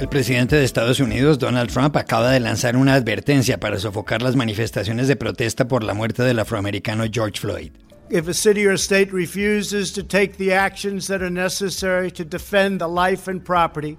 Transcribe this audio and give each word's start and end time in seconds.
El 0.00 0.08
presidente 0.08 0.56
de 0.56 0.64
Estados 0.64 0.98
Unidos, 0.98 1.38
Donald 1.38 1.70
Trump, 1.70 1.94
acaba 1.94 2.30
de 2.30 2.40
lanzar 2.40 2.74
una 2.74 2.94
advertencia 2.94 3.60
para 3.60 3.78
sofocar 3.78 4.22
las 4.22 4.34
manifestaciones 4.34 5.08
de 5.08 5.16
protesta 5.16 5.68
por 5.68 5.84
la 5.84 5.92
muerte 5.92 6.22
del 6.22 6.38
afroamericano 6.38 7.04
George 7.12 7.38
Floyd. 7.38 7.72
If 8.08 8.26
a 8.26 8.32
city 8.32 8.66
or 8.66 8.78
state 8.78 9.12
refuses 9.12 9.92
to 9.92 10.02
take 10.02 10.38
the 10.38 10.54
actions 10.54 11.06
that 11.08 11.20
are 11.20 11.28
necessary 11.28 12.10
to 12.12 12.24
defend 12.24 12.80
the 12.80 12.88
life 12.88 13.28
and 13.28 13.44
property 13.44 13.98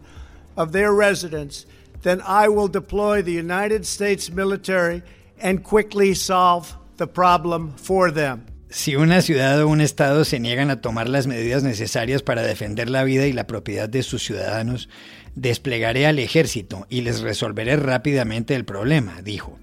of 0.58 0.72
their 0.72 0.92
residents, 0.92 1.68
then 2.02 2.20
I 2.28 2.48
will 2.48 2.68
deploy 2.68 3.22
the 3.22 3.34
United 3.34 3.86
States 3.86 4.32
military 4.32 5.04
and 5.40 5.64
quickly 5.64 6.16
solve 6.16 6.76
the 6.98 7.06
problem 7.06 7.74
for 7.78 8.10
them. 8.10 8.48
Si 8.72 8.96
una 8.96 9.22
ciudad 9.22 9.62
o 9.62 9.68
un 9.68 9.82
estado 9.82 10.26
se 10.26 10.40
niegan 10.40 10.70
a 10.72 10.82
tomar 10.82 11.08
las 11.08 11.28
medidas 11.28 11.62
necesarias 11.62 12.24
para 12.24 12.42
defender 12.42 12.90
la 12.90 13.04
vida 13.04 13.28
y 13.28 13.34
la 13.34 13.46
propiedad 13.46 13.88
de 13.88 14.02
sus 14.02 14.24
ciudadanos, 14.24 14.90
Desplegaré 15.36 16.08
al 16.08 16.20
ejército 16.20 16.88
y 16.90 17.02
les 17.02 17.22
resolveré 17.22 17.78
rápidamente 17.78 18.54
el 18.54 18.66
problema, 18.66 19.22
dijo. 19.22 19.58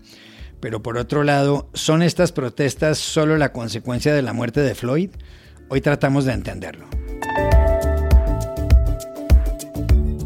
Pero 0.60 0.82
por 0.82 0.96
otro 0.96 1.24
lado, 1.24 1.68
¿son 1.74 2.02
estas 2.02 2.32
protestas 2.32 2.98
solo 2.98 3.36
la 3.36 3.52
consecuencia 3.52 4.14
de 4.14 4.22
la 4.22 4.32
muerte 4.32 4.60
de 4.60 4.74
Floyd? 4.74 5.10
Hoy 5.68 5.80
tratamos 5.82 6.24
de 6.24 6.32
entenderlo. 6.32 6.88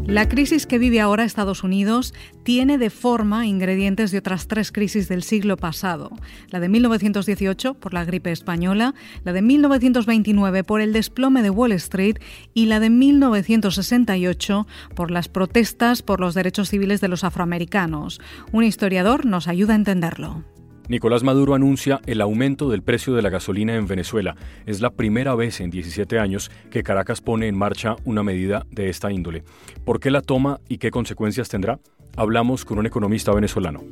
La 0.07 0.27
crisis 0.27 0.67
que 0.67 0.79
vive 0.79 0.99
ahora 0.99 1.23
Estados 1.23 1.63
Unidos 1.63 2.13
tiene 2.43 2.77
de 2.77 2.89
forma 2.89 3.47
ingredientes 3.47 4.11
de 4.11 4.17
otras 4.17 4.47
tres 4.47 4.73
crisis 4.73 5.07
del 5.07 5.23
siglo 5.23 5.55
pasado. 5.55 6.11
La 6.49 6.59
de 6.59 6.67
1918 6.67 7.75
por 7.75 7.93
la 7.93 8.03
gripe 8.03 8.31
española, 8.31 8.95
la 9.23 9.31
de 9.31 9.41
1929 9.41 10.65
por 10.65 10.81
el 10.81 10.91
desplome 10.91 11.41
de 11.41 11.49
Wall 11.49 11.71
Street 11.71 12.17
y 12.53 12.65
la 12.65 12.81
de 12.81 12.89
1968 12.89 14.67
por 14.93 15.09
las 15.09 15.29
protestas 15.29 16.01
por 16.01 16.19
los 16.19 16.33
derechos 16.33 16.69
civiles 16.69 16.99
de 16.99 17.07
los 17.07 17.23
afroamericanos. 17.23 18.19
Un 18.51 18.65
historiador 18.65 19.25
nos 19.25 19.47
ayuda 19.47 19.71
a 19.71 19.77
entenderlo. 19.77 20.43
Nicolás 20.89 21.23
Maduro 21.23 21.55
anuncia 21.55 22.01
el 22.07 22.19
aumento 22.19 22.69
del 22.69 22.81
precio 22.81 23.13
de 23.13 23.21
la 23.21 23.29
gasolina 23.29 23.75
en 23.75 23.87
Venezuela. 23.87 24.35
Es 24.65 24.81
la 24.81 24.89
primera 24.89 25.33
vez 25.33 25.61
en 25.61 25.69
17 25.69 26.19
años 26.19 26.51
que 26.69 26.83
Caracas 26.83 27.21
pone 27.21 27.47
en 27.47 27.57
marcha 27.57 27.95
una 28.03 28.21
medida 28.21 28.65
de 28.69 28.89
esta 28.89 29.11
índole. 29.11 29.43
¿Por 29.85 29.99
qué 30.01 30.11
la 30.11 30.21
toma 30.21 30.59
y 30.67 30.79
qué 30.79 30.91
consecuencias 30.91 31.47
tendrá? 31.47 31.79
Hablamos 32.17 32.65
con 32.65 32.79
un 32.79 32.85
economista 32.85 33.31
venezolano. 33.33 33.83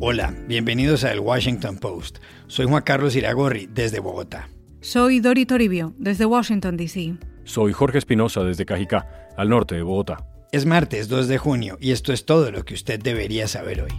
Hola, 0.00 0.34
bienvenidos 0.46 1.04
a 1.04 1.12
El 1.12 1.20
Washington 1.20 1.78
Post. 1.78 2.18
Soy 2.48 2.66
Juan 2.66 2.82
Carlos 2.82 3.16
Iragorri, 3.16 3.68
desde 3.72 4.00
Bogotá. 4.00 4.50
Soy 4.82 5.20
Dori 5.20 5.46
Toribio, 5.46 5.94
desde 5.96 6.26
Washington, 6.26 6.76
D.C. 6.76 7.16
Soy 7.44 7.72
Jorge 7.72 7.98
Espinosa, 7.98 8.44
desde 8.44 8.66
Cajicá, 8.66 9.32
al 9.36 9.48
norte 9.48 9.74
de 9.74 9.82
Bogotá. 9.82 10.18
Es 10.56 10.64
martes 10.64 11.08
2 11.08 11.28
de 11.28 11.36
junio 11.36 11.76
y 11.82 11.90
esto 11.90 12.14
es 12.14 12.24
todo 12.24 12.50
lo 12.50 12.64
que 12.64 12.72
usted 12.72 12.98
debería 12.98 13.46
saber 13.46 13.82
hoy. 13.82 13.90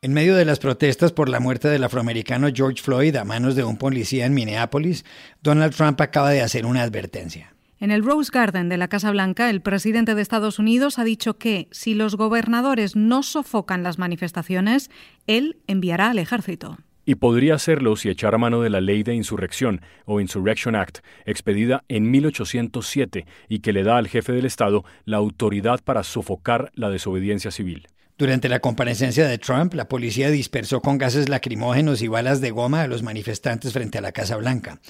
En 0.00 0.14
medio 0.14 0.36
de 0.36 0.46
las 0.46 0.58
protestas 0.58 1.12
por 1.12 1.28
la 1.28 1.38
muerte 1.38 1.68
del 1.68 1.84
afroamericano 1.84 2.48
George 2.50 2.82
Floyd 2.82 3.14
a 3.14 3.24
manos 3.24 3.56
de 3.56 3.64
un 3.64 3.76
policía 3.76 4.24
en 4.24 4.32
Minneapolis, 4.32 5.04
Donald 5.42 5.74
Trump 5.74 6.00
acaba 6.00 6.30
de 6.30 6.40
hacer 6.40 6.64
una 6.64 6.80
advertencia. 6.80 7.54
En 7.78 7.90
el 7.90 8.02
Rose 8.02 8.30
Garden 8.32 8.70
de 8.70 8.78
la 8.78 8.88
Casa 8.88 9.10
Blanca, 9.10 9.50
el 9.50 9.60
presidente 9.60 10.14
de 10.14 10.22
Estados 10.22 10.58
Unidos 10.58 10.98
ha 10.98 11.04
dicho 11.04 11.36
que 11.36 11.68
si 11.72 11.92
los 11.92 12.16
gobernadores 12.16 12.96
no 12.96 13.22
sofocan 13.22 13.82
las 13.82 13.98
manifestaciones, 13.98 14.90
él 15.26 15.58
enviará 15.66 16.08
al 16.08 16.18
ejército 16.18 16.78
y 17.06 17.14
podría 17.14 17.54
hacerlo 17.54 17.96
si 17.96 18.10
echara 18.10 18.36
mano 18.36 18.60
de 18.60 18.68
la 18.68 18.82
ley 18.82 19.02
de 19.02 19.14
insurrección 19.14 19.80
o 20.04 20.20
Insurrection 20.20 20.74
Act, 20.74 20.98
expedida 21.24 21.84
en 21.88 22.10
1807 22.10 23.24
y 23.48 23.60
que 23.60 23.72
le 23.72 23.84
da 23.84 23.96
al 23.96 24.08
jefe 24.08 24.32
del 24.32 24.44
Estado 24.44 24.84
la 25.06 25.16
autoridad 25.16 25.80
para 25.82 26.02
sofocar 26.02 26.70
la 26.74 26.90
desobediencia 26.90 27.50
civil. 27.50 27.86
Durante 28.18 28.48
la 28.48 28.60
comparecencia 28.60 29.28
de 29.28 29.36
Trump, 29.36 29.74
la 29.74 29.88
policía 29.88 30.30
dispersó 30.30 30.80
con 30.80 30.96
gases 30.96 31.28
lacrimógenos 31.28 32.00
y 32.00 32.08
balas 32.08 32.40
de 32.40 32.50
goma 32.50 32.82
a 32.82 32.86
los 32.86 33.02
manifestantes 33.02 33.74
frente 33.74 33.98
a 33.98 34.00
la 34.00 34.12
Casa 34.12 34.36
Blanca. 34.36 34.80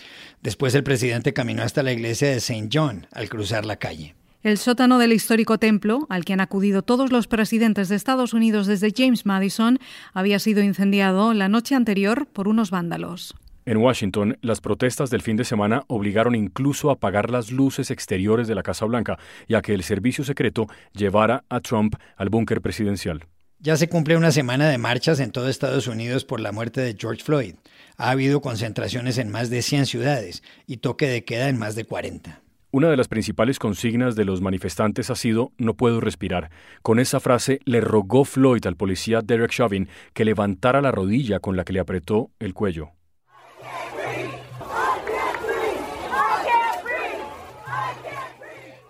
Después 0.43 0.75
el 0.77 0.85
presidente 0.85 1.33
caminó 1.33 1.63
hasta 1.63 1.83
la 1.83 1.93
iglesia 1.93 2.29
de 2.29 2.37
St. 2.37 2.69
John 2.73 3.09
al 3.13 3.29
cruzar 3.29 3.67
la 3.67 3.77
calle. 3.77 4.15
El 4.47 4.59
sótano 4.59 5.01
del 5.01 5.13
histórico 5.13 5.59
templo, 5.59 6.07
al 6.09 6.25
que 6.25 6.33
han 6.33 6.41
acudido 6.41 6.83
todos 6.83 7.11
los 7.11 7.27
presidentes 7.27 7.89
de 7.89 7.97
Estados 7.97 8.33
Unidos 8.33 8.69
desde 8.69 8.93
James 8.97 9.27
Madison, 9.27 9.81
había 10.13 10.39
sido 10.39 10.63
incendiado 10.63 11.35
la 11.35 11.49
noche 11.49 11.75
anterior 11.75 12.29
por 12.33 12.47
unos 12.47 12.71
vándalos. 12.71 13.35
En 13.65 13.79
Washington, 13.79 14.39
las 14.43 14.61
protestas 14.61 15.11
del 15.11 15.23
fin 15.23 15.37
de 15.37 15.43
semana 15.43 15.83
obligaron 15.89 16.37
incluso 16.37 16.91
a 16.91 16.93
apagar 16.93 17.29
las 17.29 17.51
luces 17.51 17.91
exteriores 17.91 18.47
de 18.47 18.55
la 18.55 18.63
Casa 18.63 18.85
Blanca 18.85 19.19
y 19.49 19.57
a 19.57 19.63
que 19.63 19.75
el 19.75 19.83
servicio 19.83 20.23
secreto 20.23 20.69
llevara 20.93 21.43
a 21.49 21.59
Trump 21.59 21.97
al 22.17 22.29
búnker 22.29 22.61
presidencial. 22.61 23.27
Ya 23.59 23.77
se 23.77 23.89
cumple 23.89 24.17
una 24.17 24.31
semana 24.31 24.69
de 24.69 24.79
marchas 24.79 25.19
en 25.19 25.33
todo 25.33 25.49
Estados 25.49 25.89
Unidos 25.89 26.25
por 26.25 26.39
la 26.39 26.53
muerte 26.53 26.83
de 26.83 26.97
George 26.97 27.25
Floyd. 27.25 27.57
Ha 27.97 28.11
habido 28.11 28.41
concentraciones 28.41 29.19
en 29.19 29.29
más 29.29 29.51
de 29.51 29.63
100 29.63 29.87
ciudades 29.87 30.45
y 30.69 30.77
toque 30.77 31.09
de 31.09 31.25
queda 31.25 31.49
en 31.49 31.59
más 31.59 31.75
de 31.75 31.85
40. 31.85 32.46
Una 32.77 32.91
de 32.91 32.99
las 32.99 33.09
principales 33.09 33.59
consignas 33.59 34.17
de 34.17 34.27
los 34.27 34.43
manifestantes 34.43 35.09
ha 35.09 35.15
sido 35.15 35.51
no 35.57 35.79
puedo 35.79 35.99
respirar. 35.99 36.51
Con 36.83 36.99
esa 36.99 37.21
frase 37.21 37.59
le 37.65 37.81
rogó 37.81 38.27
Floyd 38.27 38.67
al 38.67 38.77
policía 38.77 39.23
Derek 39.23 39.51
Chauvin 39.51 39.89
que 40.13 40.27
levantara 40.27 40.83
la 40.83 40.93
rodilla 40.93 41.41
con 41.41 41.57
la 41.57 41.65
que 41.65 41.73
le 41.73 41.81
apretó 41.81 42.33
el 42.39 42.53
cuello. 42.53 42.91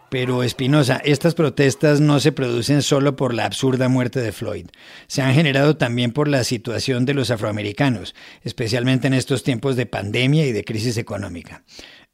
Pero 0.09 0.43
Espinosa, 0.43 1.01
estas 1.05 1.35
protestas 1.35 2.01
no 2.01 2.21
se 2.21 2.33
producen 2.33 2.83
solo 2.83 3.17
por 3.17 3.35
la 3.35 3.45
absurda 3.45 3.89
muerte 3.89 4.21
de 4.21 4.33
Floyd. 4.33 4.67
Se 5.09 5.23
han 5.23 5.35
generado 5.35 5.77
también 5.77 6.13
por 6.13 6.29
la 6.29 6.45
situación 6.45 7.05
de 7.07 7.15
los 7.15 7.31
afroamericanos, 7.31 8.15
especialmente 8.43 9.07
en 9.07 9.15
estos 9.15 9.43
tiempos 9.43 9.75
de 9.75 9.87
pandemia 9.87 10.47
y 10.47 10.53
de 10.53 10.65
crisis 10.65 10.97
económica. 10.97 11.65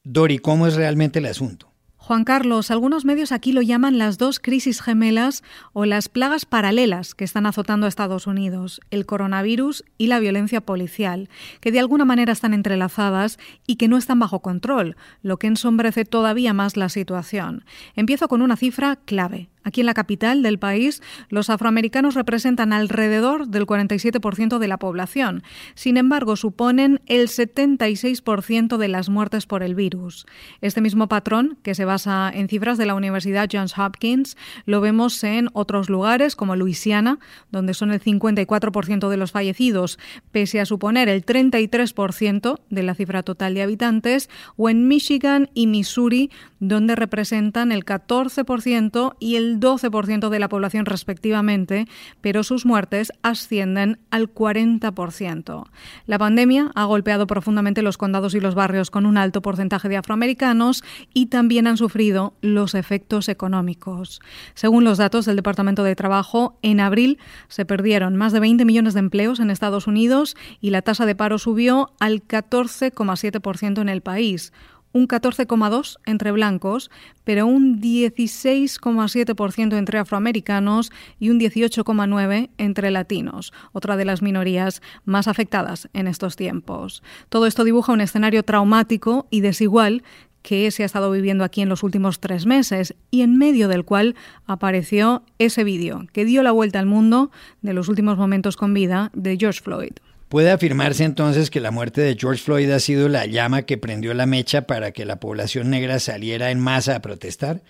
Dori, 0.05 0.39
¿cómo 0.39 0.67
es 0.67 0.75
realmente 0.75 1.19
el 1.19 1.27
asunto? 1.27 1.72
Juan 2.13 2.25
Carlos, 2.25 2.71
algunos 2.71 3.07
medios 3.07 3.33
aquí 3.33 3.53
lo 3.53 3.63
llaman 3.63 3.97
las 3.97 4.19
dos 4.19 4.39
crisis 4.39 4.83
gemelas 4.83 5.43
o 5.73 5.87
las 5.87 6.11
plagas 6.11 6.45
paralelas 6.45 7.15
que 7.15 7.25
están 7.25 7.47
azotando 7.47 7.87
a 7.87 7.89
Estados 7.89 8.27
Unidos, 8.27 8.83
el 8.91 9.07
coronavirus 9.07 9.83
y 9.97 10.09
la 10.09 10.21
violencia 10.21 10.61
policial, 10.61 11.31
que 11.61 11.73
de 11.73 11.81
alguna 11.81 12.05
manera 12.05 12.35
están 12.35 12.53
entrelazadas 12.53 13.39
y 13.67 13.77
que 13.77 13.89
no 13.89 13.97
están 13.97 14.19
bajo 14.19 14.41
control, 14.41 14.95
lo 15.23 15.39
que 15.39 15.47
ensombrece 15.47 16.05
todavía 16.05 16.53
más 16.53 16.77
la 16.77 16.91
situación. 16.91 17.65
Empiezo 17.97 18.29
con 18.29 18.43
una 18.43 18.57
cifra 18.57 18.97
clave. 18.97 19.49
Aquí 19.65 19.81
en 19.81 19.87
la 19.87 19.95
capital 19.95 20.43
del 20.43 20.59
país, 20.59 21.03
los 21.29 21.51
afroamericanos 21.51 22.15
representan 22.15 22.73
alrededor 22.73 23.49
del 23.49 23.67
47% 23.67 24.59
de 24.59 24.69
la 24.69 24.79
población. 24.79 25.43
Sin 25.75 25.97
embargo, 25.97 26.37
suponen 26.37 27.01
el 27.07 27.29
76% 27.29 28.77
de 28.77 28.89
las 28.89 29.09
muertes 29.09 29.47
por 29.47 29.63
el 29.63 29.75
virus. 29.75 30.27
Este 30.61 30.81
mismo 30.81 31.09
patrón, 31.09 31.59
que 31.63 31.75
se 31.75 31.85
basa 31.85 32.31
en 32.33 32.49
cifras 32.49 32.79
de 32.79 32.87
la 32.87 32.95
Universidad 32.95 33.49
Johns 33.53 33.79
Hopkins, 33.79 34.37
lo 34.67 34.81
vemos 34.81 35.23
en 35.25 35.49
otros 35.53 35.89
lugares 35.89 36.37
como 36.37 36.57
Luisiana, 36.57 37.19
donde 37.51 37.75
son 37.75 37.93
el 37.93 38.01
54% 38.01 39.09
de 39.09 39.17
los 39.17 39.33
fallecidos, 39.33 39.99
pese 40.31 40.61
a 40.61 40.67
suponer 40.67 41.09
el 41.09 41.25
33% 41.25 42.61
de 42.71 42.83
la 42.83 42.95
cifra 42.95 43.23
total 43.23 43.55
de 43.55 43.63
habitantes, 43.63 44.29
o 44.57 44.69
en 44.69 44.89
Michigan 44.89 45.51
y 45.55 45.67
Missouri, 45.67 46.31
donde 46.59 46.97
representan 46.97 47.73
el 47.73 47.85
14% 47.85 49.17
y 49.19 49.37
el 49.37 49.52
12% 49.61 50.29
de 50.29 50.39
la 50.39 50.49
población 50.49 50.87
respectivamente, 50.87 51.87
pero 52.21 52.43
sus 52.43 52.67
muertes 52.67 53.13
ascienden 53.23 53.99
al 54.11 54.33
40%. 54.33 55.65
La 56.07 56.19
pandemia 56.19 56.71
ha 56.75 56.85
golpeado 56.85 57.27
profundamente 57.27 57.83
los 57.83 57.99
condados 57.99 58.35
y 58.35 58.41
los 58.41 58.55
barrios 58.55 58.91
con 58.91 59.07
un 59.07 59.17
alto 59.17 59.43
porcentaje 59.43 59.89
de 59.89 59.97
afroamericanos 59.97 60.85
y 61.15 61.27
también 61.27 61.67
han 61.67 61.77
sufrido 61.77 62.35
los 62.41 62.75
efectos 62.75 63.29
económicos. 63.29 64.21
Según 64.55 64.85
los 64.85 64.99
datos 64.99 65.27
del 65.27 65.37
Departamento 65.37 65.85
de 65.85 65.97
Trabajo, 65.97 66.59
en 66.63 66.81
abril 66.81 67.19
se 67.49 67.65
perdieron 67.65 68.17
más 68.17 68.33
de 68.33 68.41
20 68.41 68.65
millones 68.65 68.95
de 68.95 69.01
empleos 69.01 69.41
en 69.41 69.51
Estados 69.51 69.87
Unidos 69.87 70.37
y 70.61 70.71
la 70.71 70.83
tasa 70.83 71.07
de 71.07 71.15
paro 71.15 71.39
subió 71.39 71.93
al 72.01 72.23
14,7% 72.23 73.81
en 73.81 73.89
el 73.89 74.01
país 74.01 74.53
un 74.93 75.09
14,2% 75.09 75.97
entre 76.07 76.33
blancos, 76.33 76.91
pero 77.25 77.47
un 77.47 77.81
16,7% 77.81 79.77
entre 79.77 79.99
afroamericanos 79.99 80.93
y 81.19 81.31
un 81.31 81.41
18,9% 81.41 82.51
entre 82.59 82.91
latinos, 82.91 83.53
otra 83.73 83.97
de 83.97 84.05
las 84.05 84.23
minorías 84.23 84.83
más 85.05 85.29
afectadas 85.29 85.89
en 85.93 86.07
estos 86.07 86.37
tiempos. 86.37 87.03
Todo 87.29 87.47
esto 87.47 87.65
dibuja 87.65 87.93
un 87.93 88.01
escenario 88.01 88.43
traumático 88.43 89.27
y 89.31 89.41
desigual 89.41 90.03
que 90.43 90.71
se 90.71 90.83
ha 90.83 90.87
estado 90.87 91.11
viviendo 91.11 91.45
aquí 91.45 91.63
en 91.63 91.69
los 91.69 91.83
últimos 91.83 92.21
tres 92.21 92.47
meses 92.47 92.95
y 93.11 93.23
en 93.23 93.39
medio 93.39 93.69
del 93.69 93.85
cual 93.85 94.17
apareció 94.47 95.23
ese 95.39 95.65
vídeo 95.65 96.07
que 96.13 96.25
dio 96.25 96.43
la 96.43 96.51
vuelta 96.51 96.81
al 96.81 96.87
mundo 96.87 97.31
de 97.63 97.73
los 97.73 97.89
últimos 97.89 98.19
momentos 98.19 98.57
con 98.57 98.75
vida 98.75 99.11
de 99.15 99.37
George 99.39 99.61
Floyd. 99.61 99.93
Puede 100.33 100.51
afirmarse 100.51 101.05
entonces 101.05 101.51
que 101.51 101.61
la 101.61 101.71
muerte 101.71 102.01
de 102.01 102.17
George 102.19 102.43
Floyd 102.43 102.71
ha 102.71 102.81
sido 102.81 103.07
la 103.11 103.27
llama 103.27 103.65
que 103.65 103.77
prendió 103.77 104.15
la 104.15 104.25
mecha 104.25 104.63
para 104.63 104.91
que 104.91 105.05
la 105.05 105.21
población 105.21 105.69
negra 105.69 105.99
saliera 105.99 106.51
en 106.51 106.59
masa 106.59 106.97
a 106.97 107.03
protestar. 107.03 107.61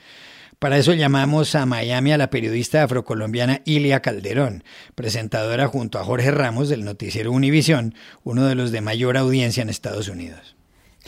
Para 0.61 0.79
eso 0.79 0.95
llamamos 0.95 1.57
a 1.57 1.67
Miami 1.67 2.13
a 2.13 2.19
la 2.19 2.31
periodista 2.31 2.85
afrocolombiana 2.85 3.63
Ilia 3.65 3.99
Calderón, 3.99 4.63
presentadora 4.95 5.67
junto 5.67 5.99
a 5.99 6.05
Jorge 6.05 6.31
Ramos 6.31 6.69
del 6.69 6.85
noticiero 6.85 7.33
Univisión, 7.33 7.97
uno 8.23 8.47
de 8.47 8.55
los 8.55 8.71
de 8.71 8.81
mayor 8.81 9.17
audiencia 9.17 9.65
en 9.65 9.69
Estados 9.69 10.09
Unidos. 10.09 10.55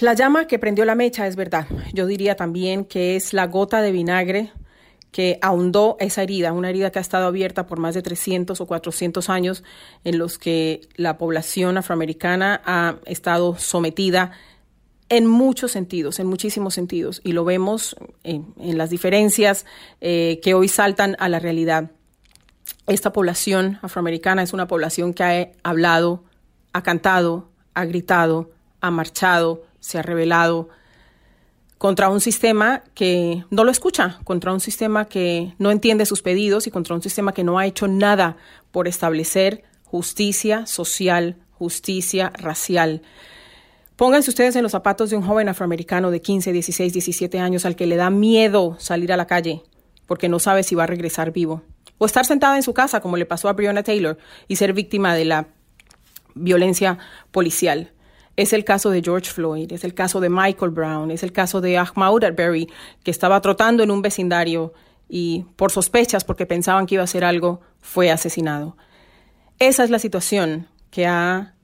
La 0.01 0.15
llama 0.15 0.49
que 0.49 0.59
prendió 0.59 0.85
la 0.85 0.97
mecha 0.97 1.29
es 1.29 1.37
verdad. 1.37 1.69
Yo 1.93 2.09
diría 2.09 2.35
también 2.35 2.85
que 2.85 3.15
es 3.15 3.33
la 3.33 3.47
gota 3.47 3.81
de 3.81 3.93
vinagre 3.93 4.51
que 5.15 5.39
ahondó 5.43 5.97
esa 6.01 6.25
herida, 6.25 6.53
una 6.53 6.71
herida 6.71 6.91
que 6.91 6.99
ha 6.99 7.01
estado 7.01 7.29
abierta 7.29 7.69
por 7.69 7.79
más 7.79 7.95
de 7.95 8.03
300 8.03 8.61
o 8.61 8.67
400 8.67 9.31
años 9.31 9.63
en 10.03 10.19
los 10.19 10.39
que 10.39 10.81
la 10.97 11.19
población 11.19 11.79
afroamericana 11.79 12.61
ha 12.65 12.97
estado 13.07 13.57
sometida 13.57 14.33
en 15.09 15.29
muchos 15.29 15.71
sentidos, 15.71 16.19
en 16.19 16.27
muchísimos 16.27 16.75
sentidos, 16.75 17.21
y 17.23 17.31
lo 17.31 17.45
vemos 17.45 17.95
en, 18.25 18.55
las 18.57 18.91
diferencias 18.91 19.67
eh, 20.01 20.41
que 20.43 20.53
hoy 20.55 20.67
saltan 20.67 21.15
a 21.21 21.29
la 21.29 21.39
realidad. 21.39 21.93
Esta 22.89 23.13
población 23.13 23.79
afroamericana 23.83 24.43
es 24.43 24.53
una 24.53 24.67
población 24.67 25.15
que 25.15 25.23
ha 25.23 25.53
hablado, 25.63 26.25
ha 26.73 26.83
cantado, 26.83 27.53
ha 27.75 27.85
gritado, 27.85 28.51
ha 28.81 28.91
marchado, 28.91 29.63
se 29.79 29.97
ha 29.97 30.03
rebelado, 30.03 30.71
contra 31.85 32.09
un 32.09 32.23
sistema 32.23 32.83
que 32.95 33.45
no 33.51 33.63
lo 33.63 33.71
escucha, 33.71 34.19
contra 34.25 34.55
un 34.55 34.61
sistema 34.61 35.05
que 35.05 35.53
no 35.59 35.71
entiende 35.71 36.07
sus 36.07 36.23
pedidos 36.23 36.67
y 36.67 36.71
contra 36.71 36.95
un 36.95 37.03
sistema 37.03 37.35
que 37.35 37.45
no 37.45 37.59
ha 37.59 37.67
hecho 37.67 37.89
nada 37.89 38.39
por 38.73 38.89
establecer 38.89 39.65
justicia 39.83 40.65
social, 40.65 41.37
justicia 41.51 42.33
racial. 42.39 43.03
Pónganse 43.97 44.31
ustedes 44.31 44.57
en 44.57 44.63
los 44.63 44.73
zapatos 44.73 45.11
de 45.11 45.17
un 45.17 45.27
joven 45.27 45.51
afroamericano 45.51 46.11
de 46.11 46.23
15, 46.23 46.53
16, 46.55 46.91
17 46.95 47.39
años 47.39 47.67
al 47.67 47.77
que 47.77 47.87
le 47.87 47.97
da 47.97 48.09
miedo 48.09 48.79
salir 48.81 49.13
a 49.13 49.19
la 49.19 49.27
calle 49.27 49.63
porque 50.07 50.31
no 50.31 50.39
sabe 50.39 50.63
si 50.63 50.75
va 50.75 50.85
a 50.85 50.87
regresar 50.87 51.33
vivo. 51.33 51.65
O 51.99 52.07
estar 52.07 52.25
sentado 52.25 52.57
en 52.57 52.63
su 52.63 52.73
casa, 52.73 53.03
como 53.03 53.19
le 53.19 53.27
pasó 53.27 53.51
a 53.51 53.53
Breonna 53.53 53.83
Taylor, 53.83 54.17
y 54.49 54.57
ser 54.57 54.73
víctima 54.73 55.15
de 55.15 55.27
la 55.27 55.49
violencia 56.35 56.97
policial. 57.31 57.94
Es 58.37 58.53
el 58.53 58.65
caso 58.65 58.91
de 58.91 59.01
George 59.03 59.31
Floyd, 59.31 59.73
es 59.73 59.85
el 59.85 59.95
caso 59.95 60.21
de 60.21 60.29
Michael 60.29 60.73
Brown, 60.73 61.11
es 61.11 61.23
el 61.23 61.33
caso 61.33 61.61
de 61.61 61.79
Ahmaud 61.79 62.25
Arbery, 62.25 62.69
que 63.03 63.11
estaba 63.11 63.41
trotando 63.41 63.83
en 63.83 63.91
un 63.91 64.03
vecindario 64.03 64.73
y 65.09 65.47
por 65.57 65.71
sospechas, 65.71 66.25
porque 66.25 66.47
pensaban 66.47 66.87
que 66.87 66.97
iba 66.97 67.03
a 67.03 67.05
hacer 67.05 67.25
algo, 67.25 67.61
fue 67.81 68.11
asesinado. 68.11 68.77
Esa 69.59 69.85
es 69.85 69.91
la 69.91 69.99
situación 69.99 70.69
que 70.91 71.07
ha 71.07 71.55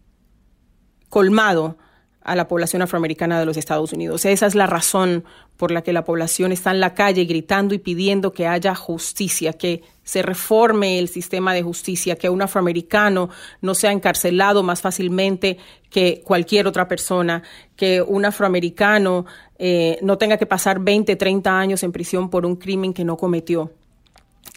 colmado 1.09 1.77
a 2.23 2.37
la 2.37 2.49
población 2.49 2.83
afroamericana 2.83 3.39
de 3.39 3.47
los 3.47 3.57
Estados 3.57 3.93
Unidos. 3.93 4.25
Esa 4.25 4.47
es 4.47 4.55
la 4.55 4.67
razón 4.67 5.25
por 5.57 5.71
la 5.71 5.83
que 5.83 5.93
la 5.93 6.05
población 6.05 6.53
está 6.53 6.71
en 6.71 6.81
la 6.81 6.95
calle 6.95 7.25
gritando 7.25 7.75
y 7.75 7.79
pidiendo 7.79 8.33
que 8.33 8.47
haya 8.47 8.75
justicia, 8.75 9.55
que 9.55 9.83
se 10.05 10.23
reforme 10.23 10.99
el 10.99 11.09
sistema 11.09 11.55
de 11.55 11.63
justicia, 11.63 12.17
que 12.17 12.29
un 12.29 12.43
afroamericano 12.43 13.31
no 13.63 13.75
sea 13.75 13.93
encarcelado 13.93 14.63
más 14.63 14.83
fácilmente 14.83 15.59
que 15.89 16.23
cualquier 16.25 16.67
otra 16.67 16.89
persona, 16.89 17.43
que 17.77 18.03
un 18.03 18.25
afroamericano 18.25 19.25
eh, 19.59 19.99
no 20.03 20.19
tenga 20.19 20.37
que 20.37 20.47
pasar 20.47 20.81
20, 20.81 21.17
30 21.17 21.59
años 21.59 21.83
en 21.83 21.93
prisión 21.93 22.29
por 22.29 22.45
un 22.45 22.57
crimen 22.57 22.93
que 22.93 23.05
no 23.05 23.17
cometió. 23.17 23.73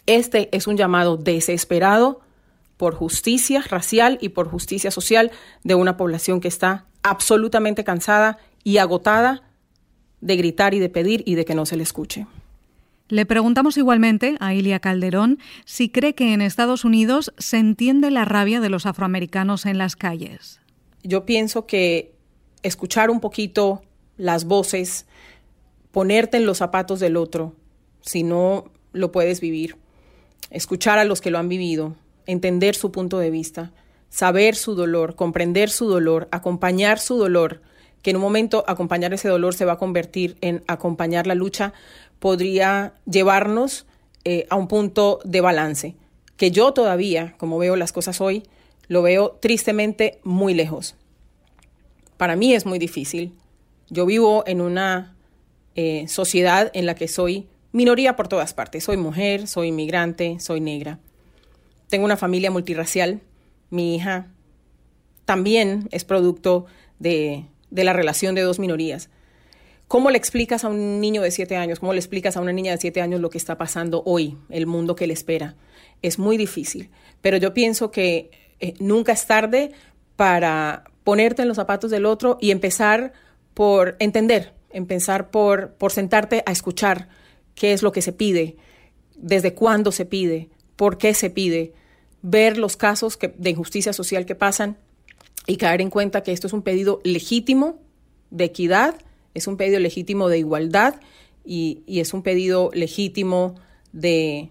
Este 0.06 0.54
es 0.54 0.66
un 0.66 0.76
llamado 0.76 1.16
desesperado 1.16 2.20
por 2.76 2.94
justicia 2.94 3.62
racial 3.68 4.18
y 4.20 4.30
por 4.30 4.48
justicia 4.50 4.90
social 4.90 5.30
de 5.62 5.74
una 5.74 5.96
población 5.96 6.40
que 6.40 6.48
está 6.48 6.86
absolutamente 7.04 7.84
cansada 7.84 8.38
y 8.64 8.78
agotada 8.78 9.42
de 10.20 10.36
gritar 10.36 10.74
y 10.74 10.80
de 10.80 10.88
pedir 10.88 11.22
y 11.26 11.36
de 11.36 11.44
que 11.44 11.54
no 11.54 11.66
se 11.66 11.76
le 11.76 11.84
escuche. 11.84 12.26
Le 13.08 13.26
preguntamos 13.26 13.76
igualmente 13.76 14.36
a 14.40 14.54
Ilia 14.54 14.80
Calderón 14.80 15.38
si 15.66 15.90
cree 15.90 16.14
que 16.14 16.32
en 16.32 16.40
Estados 16.40 16.84
Unidos 16.84 17.32
se 17.38 17.58
entiende 17.58 18.10
la 18.10 18.24
rabia 18.24 18.60
de 18.60 18.70
los 18.70 18.86
afroamericanos 18.86 19.66
en 19.66 19.76
las 19.76 19.94
calles. 19.94 20.60
Yo 21.02 21.26
pienso 21.26 21.66
que 21.66 22.14
escuchar 22.62 23.10
un 23.10 23.20
poquito 23.20 23.82
las 24.16 24.46
voces, 24.46 25.04
ponerte 25.92 26.38
en 26.38 26.46
los 26.46 26.58
zapatos 26.58 26.98
del 26.98 27.18
otro, 27.18 27.54
si 28.00 28.22
no 28.22 28.70
lo 28.92 29.12
puedes 29.12 29.40
vivir, 29.40 29.76
escuchar 30.50 30.98
a 30.98 31.04
los 31.04 31.20
que 31.20 31.30
lo 31.30 31.38
han 31.38 31.50
vivido, 31.50 31.96
entender 32.24 32.74
su 32.74 32.90
punto 32.90 33.18
de 33.18 33.30
vista, 33.30 33.72
saber 34.14 34.54
su 34.54 34.76
dolor, 34.76 35.16
comprender 35.16 35.70
su 35.70 35.88
dolor, 35.88 36.28
acompañar 36.30 37.00
su 37.00 37.16
dolor, 37.16 37.62
que 38.00 38.10
en 38.10 38.16
un 38.16 38.22
momento 38.22 38.62
acompañar 38.68 39.12
ese 39.12 39.28
dolor 39.28 39.56
se 39.56 39.64
va 39.64 39.72
a 39.72 39.78
convertir 39.78 40.36
en 40.40 40.62
acompañar 40.68 41.26
la 41.26 41.34
lucha, 41.34 41.72
podría 42.20 42.94
llevarnos 43.06 43.86
eh, 44.24 44.46
a 44.50 44.54
un 44.54 44.68
punto 44.68 45.18
de 45.24 45.40
balance, 45.40 45.96
que 46.36 46.52
yo 46.52 46.72
todavía, 46.72 47.34
como 47.38 47.58
veo 47.58 47.74
las 47.74 47.90
cosas 47.90 48.20
hoy, 48.20 48.44
lo 48.86 49.02
veo 49.02 49.36
tristemente 49.42 50.20
muy 50.22 50.54
lejos. 50.54 50.94
Para 52.16 52.36
mí 52.36 52.54
es 52.54 52.66
muy 52.66 52.78
difícil. 52.78 53.32
Yo 53.90 54.06
vivo 54.06 54.44
en 54.46 54.60
una 54.60 55.16
eh, 55.74 56.06
sociedad 56.06 56.70
en 56.72 56.86
la 56.86 56.94
que 56.94 57.08
soy 57.08 57.48
minoría 57.72 58.14
por 58.14 58.28
todas 58.28 58.54
partes. 58.54 58.84
Soy 58.84 58.96
mujer, 58.96 59.48
soy 59.48 59.68
inmigrante, 59.68 60.38
soy 60.38 60.60
negra. 60.60 61.00
Tengo 61.88 62.04
una 62.04 62.16
familia 62.16 62.52
multirracial 62.52 63.20
mi 63.74 63.96
hija 63.96 64.28
también 65.24 65.88
es 65.90 66.04
producto 66.04 66.66
de, 66.98 67.46
la 67.70 67.92
relación 67.92 68.34
de 68.34 68.42
dos 68.42 68.58
minorías. 68.58 69.10
¿Cómo 69.88 70.10
le 70.10 70.18
explicas 70.18 70.64
a 70.64 70.68
un 70.68 71.00
niño 71.00 71.22
de 71.22 71.30
siete 71.30 71.56
años, 71.56 71.80
cómo 71.80 71.92
le 71.92 71.98
explicas 71.98 72.36
a 72.36 72.40
una 72.40 72.52
niña 72.52 72.72
de 72.72 72.78
siete 72.78 73.02
años 73.02 73.20
lo 73.20 73.30
que 73.30 73.38
está 73.38 73.58
pasando 73.58 74.02
hoy, 74.06 74.38
el 74.48 74.66
mundo 74.66 74.96
que 74.96 75.06
le 75.06 75.12
espera? 75.12 75.56
Es 76.02 76.18
muy 76.18 76.36
difícil, 76.36 76.90
pero 77.20 77.36
yo 77.36 77.52
pienso 77.52 77.90
que 77.90 78.30
eh, 78.60 78.74
nunca 78.78 79.12
es 79.12 79.26
tarde 79.26 79.72
para 80.16 80.84
ponerte 81.02 81.42
en 81.42 81.48
los 81.48 81.56
zapatos 81.56 81.90
del 81.90 82.06
otro 82.06 82.38
y 82.40 82.50
empezar 82.50 83.12
por 83.52 83.96
entender, 83.98 84.54
empezar 84.70 85.30
por, 85.30 85.74
por 85.74 85.92
sentarte 85.92 86.42
a 86.46 86.52
escuchar 86.52 87.08
qué 87.54 87.72
es 87.72 87.82
lo 87.82 87.92
que 87.92 88.02
se 88.02 88.12
pide, 88.12 88.56
desde 89.16 89.54
cuándo 89.54 89.92
se 89.92 90.06
pide, 90.06 90.48
por 90.76 90.98
qué 90.98 91.14
se 91.14 91.30
pide, 91.30 91.72
ver 92.24 92.56
los 92.56 92.78
casos 92.78 93.18
de 93.20 93.50
injusticia 93.50 93.92
social 93.92 94.24
que 94.24 94.34
pasan 94.34 94.78
y 95.46 95.58
caer 95.58 95.82
en 95.82 95.90
cuenta 95.90 96.22
que 96.22 96.32
esto 96.32 96.46
es 96.46 96.54
un 96.54 96.62
pedido 96.62 97.02
legítimo 97.04 97.78
de 98.30 98.44
equidad, 98.44 98.96
es 99.34 99.46
un 99.46 99.58
pedido 99.58 99.78
legítimo 99.78 100.28
de 100.28 100.38
igualdad 100.38 100.94
y, 101.44 101.82
y 101.86 102.00
es 102.00 102.14
un 102.14 102.22
pedido 102.22 102.70
legítimo 102.72 103.56
de, 103.92 104.48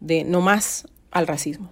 de 0.00 0.24
no 0.24 0.40
más 0.40 0.88
al 1.12 1.28
racismo. 1.28 1.70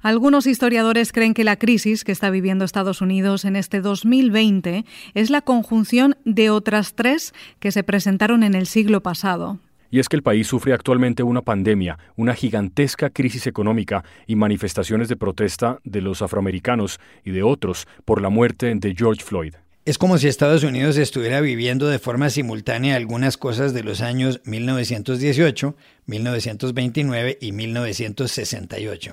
Algunos 0.00 0.46
historiadores 0.46 1.12
creen 1.12 1.34
que 1.34 1.42
la 1.42 1.56
crisis 1.56 2.04
que 2.04 2.12
está 2.12 2.30
viviendo 2.30 2.64
Estados 2.64 3.00
Unidos 3.00 3.44
en 3.44 3.56
este 3.56 3.80
2020 3.80 4.84
es 5.14 5.30
la 5.30 5.42
conjunción 5.42 6.16
de 6.24 6.50
otras 6.50 6.94
tres 6.94 7.34
que 7.58 7.72
se 7.72 7.82
presentaron 7.82 8.44
en 8.44 8.54
el 8.54 8.66
siglo 8.66 9.02
pasado. 9.02 9.58
Y 9.90 9.98
es 9.98 10.08
que 10.08 10.16
el 10.16 10.22
país 10.22 10.46
sufre 10.46 10.72
actualmente 10.72 11.24
una 11.24 11.42
pandemia, 11.42 11.98
una 12.14 12.34
gigantesca 12.34 13.10
crisis 13.10 13.46
económica 13.48 14.04
y 14.26 14.36
manifestaciones 14.36 15.08
de 15.08 15.16
protesta 15.16 15.80
de 15.82 16.00
los 16.00 16.22
afroamericanos 16.22 17.00
y 17.24 17.32
de 17.32 17.42
otros 17.42 17.88
por 18.04 18.22
la 18.22 18.28
muerte 18.28 18.72
de 18.72 18.94
George 18.96 19.24
Floyd. 19.24 19.54
Es 19.88 19.96
como 19.96 20.18
si 20.18 20.28
Estados 20.28 20.64
Unidos 20.64 20.98
estuviera 20.98 21.40
viviendo 21.40 21.88
de 21.88 21.98
forma 21.98 22.28
simultánea 22.28 22.94
algunas 22.94 23.38
cosas 23.38 23.72
de 23.72 23.82
los 23.82 24.02
años 24.02 24.42
1918, 24.44 25.74
1929 26.04 27.38
y 27.40 27.52
1968. 27.52 29.12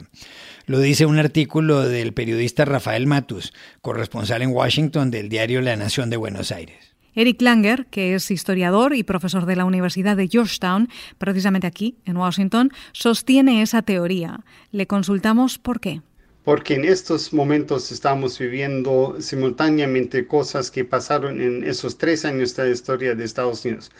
Lo 0.67 0.79
dice 0.79 1.05
un 1.05 1.19
artículo 1.19 1.88
del 1.88 2.13
periodista 2.13 2.65
Rafael 2.65 3.05
Matus, 3.05 3.53
corresponsal 3.81 4.41
en 4.41 4.50
Washington 4.50 5.12
del 5.12 5.29
diario 5.29 5.62
La 5.62 5.75
Nación 5.75 6.10
de 6.10 6.17
Buenos 6.17 6.51
Aires. 6.51 6.95
Eric 7.13 7.41
Langer, 7.41 7.86
que 7.86 8.15
es 8.15 8.31
historiador 8.31 8.95
y 8.95 9.03
profesor 9.03 9.45
de 9.45 9.55
la 9.55 9.65
Universidad 9.65 10.17
de 10.17 10.27
Georgetown, 10.27 10.89
precisamente 11.19 11.67
aquí, 11.67 11.98
en 12.05 12.17
Washington, 12.17 12.72
sostiene 12.93 13.62
esa 13.62 13.84
teoría. 13.84 14.41
Le 14.72 14.88
consultamos 14.88 15.60
por 15.60 15.79
qué 15.79 16.01
porque 16.45 16.75
en 16.75 16.86
estos 16.86 17.34
momentos 17.34 17.91
estamos 17.91 18.38
viviendo 18.38 19.15
simultáneamente 19.19 20.27
cosas 20.27 20.69
que 20.69 20.86
pasaron 20.86 21.41
en 21.41 21.63
esos 21.63 21.98
tres 21.98 22.24
años 22.24 22.55
de 22.55 22.65
la 22.65 22.69
historia 22.69 23.15
de 23.15 23.25
Estados 23.25 23.65
Unidos. 23.65 23.91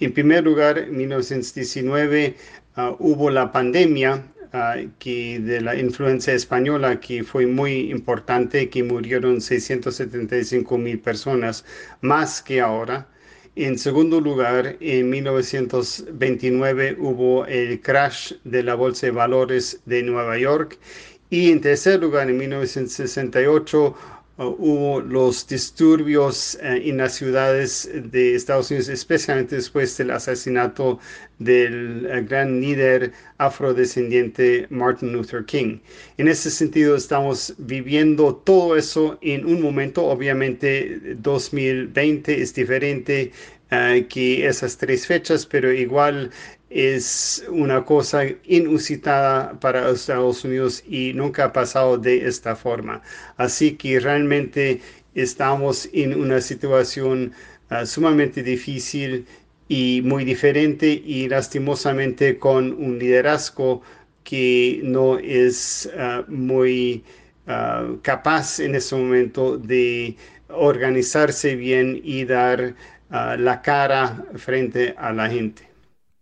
En 0.00 0.14
primer 0.14 0.44
lugar, 0.44 0.78
en 0.78 0.96
1919 0.96 2.34
ah, 2.76 2.96
hubo 2.98 3.28
la 3.28 3.52
pandemia 3.52 4.24
ah, 4.52 4.76
de 5.04 5.60
la 5.60 5.76
influenza 5.76 6.32
española 6.32 6.98
que 7.00 7.22
fue 7.22 7.46
muy 7.46 7.90
importante, 7.90 8.70
que 8.70 8.82
murieron 8.82 9.42
675 9.42 10.78
mil 10.78 10.98
personas, 11.00 11.66
más 12.00 12.40
que 12.40 12.62
ahora. 12.62 13.08
En 13.56 13.78
segundo 13.78 14.22
lugar, 14.22 14.78
en 14.80 15.10
1929 15.10 16.96
hubo 16.98 17.44
el 17.44 17.82
crash 17.82 18.32
de 18.44 18.62
la 18.62 18.76
Bolsa 18.76 19.06
de 19.06 19.12
Valores 19.12 19.80
de 19.84 20.02
Nueva 20.02 20.38
York. 20.38 20.78
Y 21.28 21.50
en 21.52 21.60
tercer 21.60 22.00
lugar, 22.00 22.30
en 22.30 22.38
1968 22.38 23.84
uh, 23.86 23.94
hubo 24.46 25.00
los 25.00 25.46
disturbios 25.46 26.58
uh, 26.62 26.66
en 26.66 26.96
las 26.96 27.14
ciudades 27.14 27.90
de 27.92 28.34
Estados 28.34 28.70
Unidos, 28.70 28.88
especialmente 28.88 29.56
después 29.56 29.96
del 29.96 30.10
asesinato 30.10 30.98
del 31.38 32.06
uh, 32.06 32.26
gran 32.26 32.60
líder 32.60 33.12
afrodescendiente 33.38 34.66
Martin 34.70 35.12
Luther 35.12 35.44
King. 35.44 35.78
En 36.16 36.28
ese 36.28 36.50
sentido, 36.50 36.96
estamos 36.96 37.54
viviendo 37.58 38.34
todo 38.34 38.76
eso 38.76 39.18
en 39.20 39.44
un 39.44 39.60
momento, 39.60 40.04
obviamente 40.06 41.16
2020 41.16 42.40
es 42.40 42.54
diferente 42.54 43.32
que 44.08 44.48
esas 44.48 44.76
tres 44.78 45.06
fechas, 45.06 45.46
pero 45.46 45.72
igual 45.72 46.32
es 46.70 47.44
una 47.48 47.84
cosa 47.84 48.24
inusitada 48.44 49.58
para 49.60 49.90
Estados 49.90 50.44
Unidos 50.44 50.84
y 50.88 51.12
nunca 51.14 51.46
ha 51.46 51.52
pasado 51.52 51.98
de 51.98 52.26
esta 52.26 52.54
forma. 52.56 53.02
Así 53.36 53.72
que 53.76 53.98
realmente 54.00 54.80
estamos 55.14 55.88
en 55.92 56.18
una 56.18 56.40
situación 56.40 57.32
ah, 57.70 57.84
sumamente 57.86 58.42
difícil 58.42 59.26
y 59.68 60.00
muy 60.04 60.24
diferente 60.24 60.86
y 61.04 61.28
lastimosamente 61.28 62.38
con 62.38 62.72
un 62.72 62.98
liderazgo 62.98 63.82
que 64.24 64.80
no 64.84 65.18
es 65.18 65.90
ah, 65.98 66.24
muy 66.28 67.04
ah, 67.48 67.88
capaz 68.02 68.60
en 68.60 68.76
este 68.76 68.94
momento 68.96 69.58
de 69.58 70.16
organizarse 70.48 71.56
bien 71.56 72.00
y 72.02 72.24
dar 72.24 72.74
la 73.10 73.60
cara 73.62 74.24
frente 74.36 74.94
a 74.96 75.12
la 75.12 75.28
gente. 75.28 75.69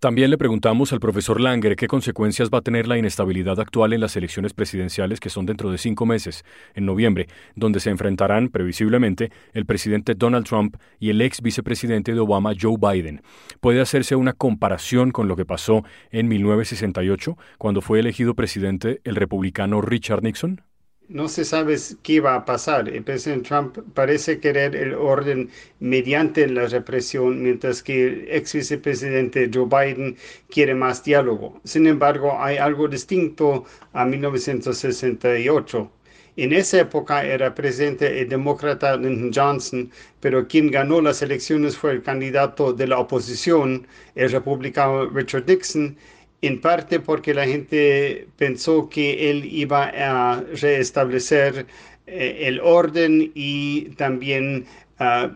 También 0.01 0.31
le 0.31 0.39
preguntamos 0.39 0.93
al 0.93 1.01
profesor 1.01 1.41
Langer 1.41 1.75
qué 1.75 1.89
consecuencias 1.89 2.51
va 2.55 2.59
a 2.59 2.63
tener 2.63 2.87
la 2.87 2.97
inestabilidad 2.97 3.59
actual 3.59 3.93
en 3.93 4.01
las 4.01 4.15
elecciones 4.15 4.55
presidenciales 4.55 5.19
que 5.19 5.29
son 5.29 5.45
dentro 5.45 5.73
de 5.73 5.79
cinco 5.79 6.07
meses, 6.07 6.45
en 6.75 6.87
noviembre, 6.87 7.27
donde 7.57 7.81
se 7.81 7.91
enfrentarán, 7.91 8.49
previsiblemente, 8.49 9.33
el 9.55 9.67
presidente 9.67 10.15
Donald 10.15 10.47
Trump 10.47 10.77
y 11.01 11.11
el 11.11 11.21
ex 11.21 11.43
vicepresidente 11.43 12.15
de 12.15 12.21
Obama, 12.21 12.53
Joe 12.57 12.77
Biden. 12.81 13.23
¿Puede 13.61 13.81
hacerse 13.81 14.15
una 14.15 14.35
comparación 14.35 15.11
con 15.11 15.27
lo 15.27 15.35
que 15.35 15.45
pasó 15.45 15.83
en 16.13 16.29
1968, 16.29 17.37
cuando 17.59 17.81
fue 17.81 17.99
elegido 17.99 18.37
presidente 18.37 19.01
el 19.03 19.17
republicano 19.17 19.81
Richard 19.81 20.23
Nixon? 20.23 20.63
No 21.09 21.29
se 21.29 21.45
sabe 21.45 21.77
qué 22.03 22.21
va 22.21 22.35
a 22.35 22.45
pasar. 22.45 22.89
El 22.89 23.03
presidente 23.03 23.49
Trump 23.49 23.79
parece 23.95 24.41
querer 24.41 24.77
el 24.77 24.95
orden 24.95 25.51
mediante 25.81 26.47
la 26.47 26.67
represión, 26.67 27.43
mientras 27.43 27.83
que 27.83 28.07
el 28.07 28.29
ex 28.31 28.53
vicepresidente 28.55 29.51
Joe 29.53 29.67
Biden 29.67 30.17
quiere 30.51 30.75
más 30.75 31.03
diálogo. 31.03 31.61
Sin 31.65 31.87
embargo, 31.87 32.37
hay 32.39 32.59
algo 32.59 32.89
distinto 32.89 33.65
a 33.93 34.05
1968. 34.05 35.91
En 36.37 36.53
esa 36.53 36.81
época 36.81 37.25
era 37.25 37.55
presidente 37.55 38.21
el 38.21 38.29
demócrata 38.29 38.97
Lyndon 38.97 39.33
Johnson, 39.35 39.91
pero 40.21 40.47
quien 40.47 40.71
ganó 40.71 41.01
las 41.01 41.21
elecciones 41.21 41.77
fue 41.77 41.91
el 41.91 42.03
candidato 42.03 42.73
de 42.73 42.87
la 42.87 42.99
oposición, 43.01 43.89
el 44.15 44.31
republicano 44.31 45.07
Richard 45.11 45.47
Nixon, 45.49 45.97
en 46.43 46.61
parte 46.61 47.01
porque 47.01 47.35
la 47.35 47.47
gente 47.47 48.29
pensó 48.37 48.89
que 48.89 49.31
él 49.31 49.45
iba 49.45 49.91
a 49.95 50.41
restablecer 50.61 51.67
eh, 52.07 52.47
el 52.49 52.61
orden 52.61 53.33
y 53.35 53.91
también 53.97 54.67
uh, 55.01 55.29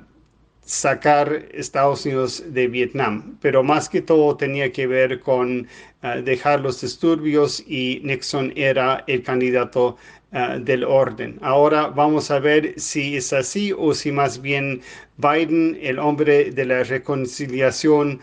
sacar 0.64 1.46
Estados 1.52 2.06
Unidos 2.06 2.44
de 2.48 2.68
Vietnam. 2.68 3.36
Pero 3.40 3.62
más 3.62 3.88
que 3.88 4.00
todo 4.00 4.36
tenía 4.36 4.72
que 4.72 4.86
ver 4.86 5.20
con 5.20 5.66
ah, 6.02 6.16
dejar 6.16 6.60
los 6.60 6.80
disturbios 6.80 7.62
y 7.66 8.00
Nixon 8.04 8.52
era 8.56 9.04
el 9.06 9.22
candidato 9.22 9.96
ah, 10.32 10.58
del 10.58 10.84
orden. 10.84 11.38
Ahora 11.42 11.88
vamos 11.88 12.30
a 12.30 12.38
ver 12.38 12.78
si 12.80 13.16
es 13.16 13.32
así 13.32 13.72
o 13.76 13.92
si 13.94 14.12
más 14.12 14.40
bien 14.40 14.82
Biden, 15.18 15.78
el 15.82 15.98
hombre 15.98 16.50
de 16.52 16.64
la 16.64 16.84
reconciliación, 16.84 18.20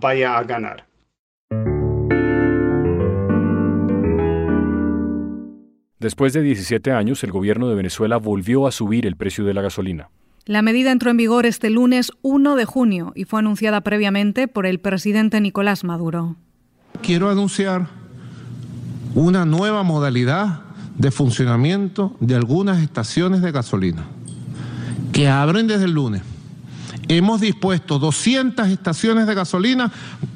vaya 0.00 0.36
a 0.38 0.44
ganar. 0.44 0.86
Después 6.06 6.32
de 6.32 6.40
17 6.40 6.92
años, 6.92 7.24
el 7.24 7.32
gobierno 7.32 7.68
de 7.68 7.74
Venezuela 7.74 8.18
volvió 8.18 8.68
a 8.68 8.70
subir 8.70 9.06
el 9.06 9.16
precio 9.16 9.44
de 9.44 9.52
la 9.52 9.60
gasolina. 9.60 10.08
La 10.44 10.62
medida 10.62 10.92
entró 10.92 11.10
en 11.10 11.16
vigor 11.16 11.46
este 11.46 11.68
lunes 11.68 12.12
1 12.22 12.54
de 12.54 12.64
junio 12.64 13.12
y 13.16 13.24
fue 13.24 13.40
anunciada 13.40 13.80
previamente 13.80 14.46
por 14.46 14.66
el 14.66 14.78
presidente 14.78 15.40
Nicolás 15.40 15.82
Maduro. 15.82 16.36
Quiero 17.02 17.28
anunciar 17.28 17.88
una 19.16 19.44
nueva 19.44 19.82
modalidad 19.82 20.60
de 20.96 21.10
funcionamiento 21.10 22.16
de 22.20 22.36
algunas 22.36 22.80
estaciones 22.80 23.42
de 23.42 23.50
gasolina 23.50 24.04
que 25.12 25.26
abren 25.28 25.66
desde 25.66 25.86
el 25.86 25.92
lunes. 25.94 26.22
Hemos 27.08 27.40
dispuesto 27.40 27.98
200 27.98 28.68
estaciones 28.68 29.26
de 29.26 29.34
gasolina 29.34 29.90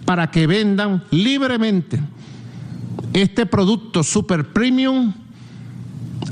para 0.05 0.33
que 0.33 0.49
vendan 0.49 1.05
libremente 1.13 2.01
este 3.13 3.47
producto 3.47 4.03
super 4.03 4.53
premium 4.53 5.13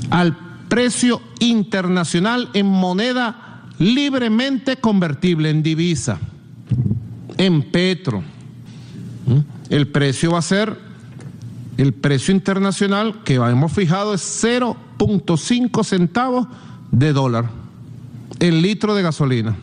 al 0.09 0.37
precio 0.67 1.21
internacional 1.39 2.49
en 2.53 2.65
moneda 2.67 3.65
libremente 3.79 4.77
convertible 4.77 5.49
en 5.49 5.63
divisa, 5.63 6.19
en 7.37 7.63
petro. 7.63 8.23
¿Mm? 9.25 9.39
El 9.69 9.87
precio 9.87 10.31
va 10.31 10.39
a 10.39 10.43
ser, 10.43 10.77
el 11.77 11.93
precio 11.93 12.33
internacional 12.33 13.23
que 13.23 13.35
hemos 13.35 13.71
fijado 13.71 14.13
es 14.13 14.43
0.5 14.43 15.83
centavos 15.83 16.47
de 16.91 17.13
dólar 17.13 17.59
el 18.39 18.61
litro 18.61 18.95
de 18.95 19.03
gasolina. 19.03 19.57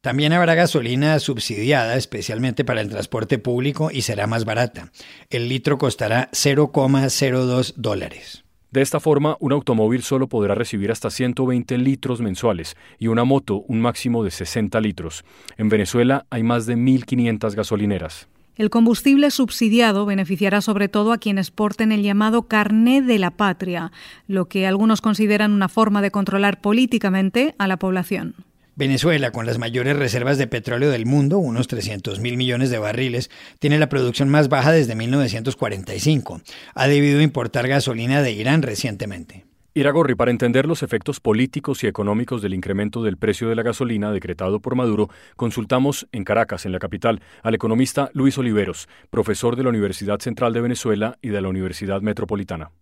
También 0.00 0.32
habrá 0.32 0.54
gasolina 0.54 1.18
subsidiada 1.18 1.96
especialmente 1.96 2.64
para 2.64 2.80
el 2.80 2.88
transporte 2.88 3.38
público 3.38 3.90
y 3.92 4.02
será 4.02 4.26
más 4.26 4.44
barata. 4.44 4.92
El 5.30 5.48
litro 5.48 5.78
costará 5.78 6.30
0,02 6.32 7.74
dólares. 7.76 8.45
De 8.70 8.82
esta 8.82 9.00
forma, 9.00 9.36
un 9.40 9.52
automóvil 9.52 10.02
solo 10.02 10.28
podrá 10.28 10.54
recibir 10.54 10.90
hasta 10.90 11.10
120 11.10 11.78
litros 11.78 12.20
mensuales 12.20 12.76
y 12.98 13.06
una 13.06 13.24
moto 13.24 13.64
un 13.68 13.80
máximo 13.80 14.24
de 14.24 14.30
60 14.30 14.80
litros. 14.80 15.24
En 15.56 15.68
Venezuela 15.68 16.26
hay 16.30 16.42
más 16.42 16.66
de 16.66 16.76
1.500 16.76 17.54
gasolineras. 17.54 18.28
El 18.56 18.70
combustible 18.70 19.30
subsidiado 19.30 20.06
beneficiará 20.06 20.62
sobre 20.62 20.88
todo 20.88 21.12
a 21.12 21.18
quienes 21.18 21.50
porten 21.50 21.92
el 21.92 22.02
llamado 22.02 22.48
carné 22.48 23.02
de 23.02 23.18
la 23.18 23.30
patria, 23.30 23.92
lo 24.28 24.46
que 24.46 24.66
algunos 24.66 25.02
consideran 25.02 25.52
una 25.52 25.68
forma 25.68 26.00
de 26.00 26.10
controlar 26.10 26.60
políticamente 26.62 27.54
a 27.58 27.66
la 27.66 27.76
población. 27.76 28.34
Venezuela, 28.78 29.32
con 29.32 29.46
las 29.46 29.56
mayores 29.56 29.96
reservas 29.96 30.36
de 30.36 30.46
petróleo 30.46 30.90
del 30.90 31.06
mundo, 31.06 31.38
unos 31.38 31.66
300 31.66 32.20
mil 32.20 32.36
millones 32.36 32.68
de 32.68 32.78
barriles, 32.78 33.30
tiene 33.58 33.78
la 33.78 33.88
producción 33.88 34.28
más 34.28 34.50
baja 34.50 34.70
desde 34.70 34.94
1945. 34.94 36.42
Ha 36.74 36.86
debido 36.86 37.22
importar 37.22 37.68
gasolina 37.68 38.20
de 38.20 38.32
Irán 38.32 38.60
recientemente. 38.60 39.46
Iragorri, 39.72 40.14
para 40.14 40.30
entender 40.30 40.66
los 40.66 40.82
efectos 40.82 41.20
políticos 41.20 41.84
y 41.84 41.86
económicos 41.86 42.42
del 42.42 42.52
incremento 42.52 43.02
del 43.02 43.16
precio 43.16 43.48
de 43.48 43.54
la 43.54 43.62
gasolina 43.62 44.12
decretado 44.12 44.60
por 44.60 44.74
Maduro, 44.74 45.08
consultamos 45.36 46.06
en 46.12 46.24
Caracas, 46.24 46.66
en 46.66 46.72
la 46.72 46.78
capital, 46.78 47.22
al 47.42 47.54
economista 47.54 48.10
Luis 48.12 48.36
Oliveros, 48.36 48.88
profesor 49.08 49.56
de 49.56 49.62
la 49.62 49.70
Universidad 49.70 50.20
Central 50.20 50.52
de 50.52 50.60
Venezuela 50.60 51.16
y 51.22 51.30
de 51.30 51.40
la 51.40 51.48
Universidad 51.48 52.02
Metropolitana. 52.02 52.72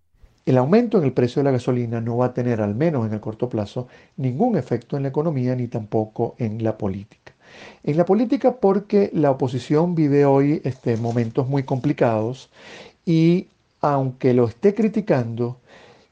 El 0.47 0.59
aumento 0.59 0.99
en 0.99 1.05
el 1.05 1.13
precio 1.13 1.41
de 1.41 1.45
la 1.45 1.53
gasolina 1.53 2.03
no 2.03 2.19
va 2.19 2.27
a 2.27 2.35
tener, 2.35 2.61
al 2.61 2.75
menos 2.75 3.07
en 3.07 3.15
el 3.15 3.21
corto 3.21 3.49
plazo, 3.49 3.89
ningún 4.19 4.57
efecto 4.57 4.97
en 4.97 5.05
la 5.05 5.09
economía 5.09 5.55
ni 5.55 5.69
tampoco 5.69 6.35
en 6.39 6.63
la 6.63 6.77
política. 6.77 7.33
En 7.83 7.97
la 7.97 8.05
política 8.05 8.57
porque 8.57 9.11
la 9.15 9.31
oposición 9.31 9.95
vive 9.95 10.27
hoy 10.27 10.61
este, 10.65 10.97
momentos 10.99 11.49
muy 11.49 11.63
complicados 11.63 12.51
y 13.07 13.49
aunque 13.81 14.35
lo 14.35 14.47
esté 14.47 14.75
criticando, 14.75 15.57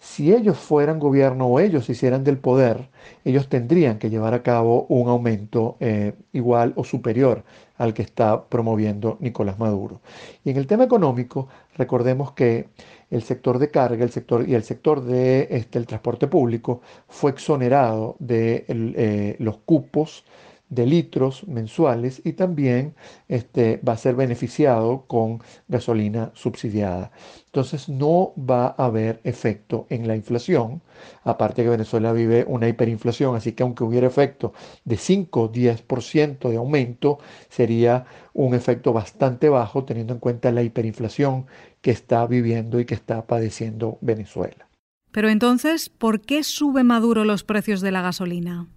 si 0.01 0.33
ellos 0.33 0.59
fueran 0.59 0.99
gobierno 0.99 1.47
o 1.47 1.61
ellos 1.61 1.89
hicieran 1.89 2.25
del 2.25 2.37
poder, 2.37 2.89
ellos 3.25 3.49
tendrían 3.49 3.99
que 3.99 4.11
llevar 4.11 4.35
a 4.35 4.43
cabo 4.43 4.87
un 4.89 5.09
aumento 5.09 5.77
eh, 5.81 6.15
igual 6.33 6.73
o 6.77 6.85
superior 6.85 7.45
al 7.79 7.95
que 7.95 8.03
está 8.03 8.45
promoviendo 8.45 9.17
Nicolás 9.21 9.59
Maduro. 9.59 10.01
Y 10.45 10.51
en 10.51 10.57
el 10.57 10.67
tema 10.67 10.85
económico, 10.85 11.49
recordemos 11.77 12.33
que 12.33 12.67
el 13.13 13.23
sector 13.23 13.59
de 13.59 13.71
carga 13.71 14.05
el 14.05 14.11
sector, 14.11 14.49
y 14.49 14.55
el 14.55 14.65
sector 14.65 15.05
de 15.05 15.47
este, 15.51 15.79
el 15.79 15.87
transporte 15.87 16.27
público 16.27 16.81
fue 17.09 17.31
exonerado 17.31 18.17
de 18.19 18.65
eh, 18.69 19.37
los 19.39 19.59
cupos 19.59 20.25
de 20.73 20.87
litros 20.87 21.47
mensuales 21.47 22.23
y 22.25 22.33
también 22.33 22.95
este, 23.29 23.79
va 23.87 23.93
a 23.93 23.99
ser 23.99 24.15
beneficiado 24.17 25.05
con 25.07 25.43
gasolina 25.69 26.31
subsidiada. 26.33 27.13
Entonces 27.45 27.91
no 27.91 28.33
va 28.39 28.69
a 28.79 28.87
haber 28.87 29.21
efecto 29.25 29.87
en 29.91 30.09
la 30.09 30.17
inflación, 30.17 30.81
aparte 31.25 31.63
que 31.63 31.69
Venezuela 31.69 32.15
vive 32.15 32.47
una 32.49 32.69
hiperinflación, 32.69 33.37
así 33.37 33.53
que 33.53 33.63
aunque 33.63 33.85
hubiera 33.85 34.07
efecto 34.07 34.55
de 34.87 34.97
5 34.97 35.43
o 35.43 35.53
10% 35.53 36.49
de 36.49 36.57
aumento, 36.57 37.19
sería 37.51 38.07
un 38.33 38.55
efecto 38.55 38.95
bastante 38.95 39.51
bajo 39.51 39.85
teniendo 39.85 40.15
en 40.15 40.21
cuenta 40.21 40.51
la 40.53 40.63
hiperinflación 40.63 41.45
que 41.83 41.91
está 41.91 42.27
viviendo 42.27 42.81
y 42.81 42.87
que 42.87 42.95
está 42.95 43.27
padeciendo 43.27 43.99
Venezuela. 44.01 44.71
Pero 45.11 45.29
entonces, 45.29 45.91
¿por 45.91 46.23
qué 46.23 46.43
sube 46.43 46.83
Maduro 46.83 47.27
los 47.27 47.45
precios 47.45 47.83
de 47.83 47.93
la 47.93 48.01
gasolina? 48.01 48.69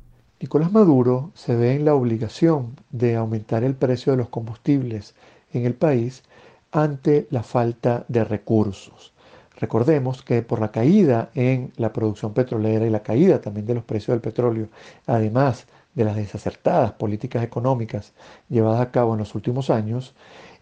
Nicolás 0.41 0.71
Maduro 0.71 1.31
se 1.33 1.55
ve 1.55 1.75
en 1.75 1.85
la 1.85 1.95
obligación 1.95 2.75
de 2.91 3.15
aumentar 3.15 3.63
el 3.63 3.73
precio 3.73 4.11
de 4.11 4.17
los 4.17 4.27
combustibles 4.27 5.15
en 5.53 5.65
el 5.65 5.75
país 5.75 6.23
ante 6.73 7.25
la 7.31 7.41
falta 7.41 8.03
de 8.09 8.25
recursos. 8.25 9.13
Recordemos 9.57 10.23
que 10.23 10.41
por 10.41 10.59
la 10.59 10.71
caída 10.71 11.29
en 11.35 11.71
la 11.77 11.93
producción 11.93 12.33
petrolera 12.33 12.85
y 12.85 12.89
la 12.89 13.01
caída 13.01 13.39
también 13.39 13.65
de 13.65 13.75
los 13.75 13.85
precios 13.85 14.13
del 14.13 14.21
petróleo, 14.21 14.67
además 15.07 15.67
de 15.93 16.03
las 16.03 16.17
desacertadas 16.17 16.91
políticas 16.91 17.41
económicas 17.41 18.11
llevadas 18.49 18.81
a 18.81 18.91
cabo 18.91 19.13
en 19.13 19.19
los 19.19 19.35
últimos 19.35 19.69
años, 19.69 20.15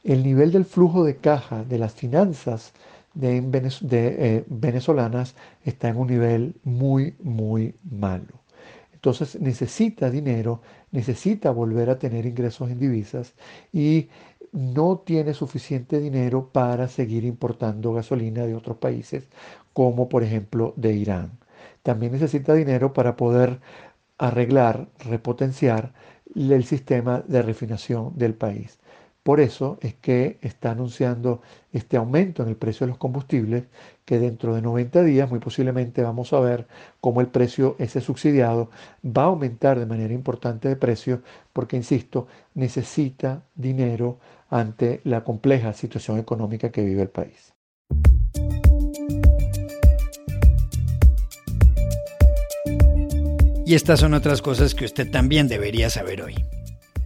el 0.03 0.21
nivel 0.21 0.51
del 0.51 0.65
flujo 0.65 1.03
de 1.03 1.17
caja 1.17 1.63
de 1.63 1.79
las 1.79 1.93
finanzas 1.93 2.73
eh, 3.19 4.43
venezolanas 4.47 5.35
está 5.65 5.89
en 5.89 5.97
un 5.97 6.07
nivel 6.07 6.55
muy, 6.63 7.15
muy 7.23 7.73
malo. 7.83 8.42
Entonces 9.03 9.37
necesita 9.41 10.09
dinero, 10.09 10.61
necesita 10.91 11.51
volver 11.51 11.89
a 11.89 11.99
tener 11.99 12.25
ingresos 12.25 12.71
en 12.71 12.79
divisas 12.79 13.33
y 13.73 14.07
no 14.53 14.99
tiene 14.99 15.33
suficiente 15.33 15.99
dinero 15.99 16.49
para 16.53 16.87
seguir 16.87 17.25
importando 17.25 17.91
gasolina 17.93 18.45
de 18.45 18.55
otros 18.55 18.77
países, 18.77 19.27
como 19.73 20.07
por 20.07 20.23
ejemplo 20.23 20.73
de 20.77 20.93
Irán. 20.93 21.31
También 21.83 22.13
necesita 22.13 22.53
dinero 22.53 22.93
para 22.93 23.17
poder 23.17 23.59
arreglar, 24.17 24.87
repotenciar 24.99 25.93
el 26.33 26.63
sistema 26.63 27.23
de 27.27 27.41
refinación 27.41 28.13
del 28.17 28.35
país. 28.35 28.79
Por 29.23 29.39
eso 29.39 29.77
es 29.81 29.93
que 29.95 30.37
está 30.41 30.71
anunciando 30.71 31.41
este 31.71 31.95
aumento 31.95 32.43
en 32.43 32.49
el 32.49 32.57
precio 32.57 32.85
de 32.85 32.89
los 32.89 32.97
combustibles, 32.97 33.63
que 34.03 34.19
dentro 34.19 34.53
de 34.53 34.61
90 34.61 35.01
días 35.03 35.29
muy 35.29 35.39
posiblemente 35.39 36.03
vamos 36.03 36.33
a 36.33 36.41
ver 36.41 36.67
cómo 36.99 37.21
el 37.21 37.27
precio 37.27 37.77
ese 37.79 38.01
subsidiado 38.01 38.69
va 39.05 39.23
a 39.23 39.27
aumentar 39.27 39.79
de 39.79 39.85
manera 39.85 40.13
importante 40.13 40.67
de 40.67 40.75
precio, 40.75 41.21
porque, 41.53 41.77
insisto, 41.77 42.27
necesita 42.53 43.43
dinero 43.55 44.19
ante 44.49 44.99
la 45.05 45.23
compleja 45.23 45.71
situación 45.71 46.19
económica 46.19 46.69
que 46.69 46.83
vive 46.83 47.03
el 47.03 47.09
país. 47.09 47.53
Y 53.65 53.75
estas 53.75 54.01
son 54.01 54.13
otras 54.13 54.41
cosas 54.41 54.75
que 54.75 54.83
usted 54.83 55.09
también 55.09 55.47
debería 55.47 55.89
saber 55.89 56.21
hoy. 56.21 56.35